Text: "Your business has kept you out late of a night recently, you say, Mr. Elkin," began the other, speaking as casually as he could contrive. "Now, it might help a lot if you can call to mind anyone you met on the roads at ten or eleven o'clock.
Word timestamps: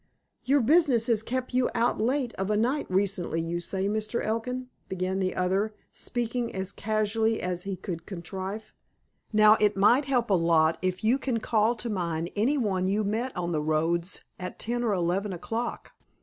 "Your 0.45 0.61
business 0.61 1.05
has 1.05 1.21
kept 1.21 1.53
you 1.53 1.69
out 1.75 2.01
late 2.01 2.33
of 2.33 2.49
a 2.49 2.57
night 2.57 2.89
recently, 2.89 3.39
you 3.39 3.59
say, 3.59 3.87
Mr. 3.87 4.25
Elkin," 4.25 4.67
began 4.89 5.19
the 5.19 5.35
other, 5.35 5.75
speaking 5.93 6.51
as 6.55 6.71
casually 6.71 7.39
as 7.39 7.65
he 7.65 7.75
could 7.75 8.07
contrive. 8.07 8.73
"Now, 9.31 9.57
it 9.59 9.77
might 9.77 10.05
help 10.05 10.31
a 10.31 10.33
lot 10.33 10.79
if 10.81 11.03
you 11.03 11.19
can 11.19 11.39
call 11.39 11.75
to 11.75 11.87
mind 11.91 12.31
anyone 12.35 12.87
you 12.87 13.03
met 13.03 13.37
on 13.37 13.51
the 13.51 13.61
roads 13.61 14.23
at 14.39 14.57
ten 14.57 14.83
or 14.83 14.91
eleven 14.93 15.33
o'clock. 15.33 15.91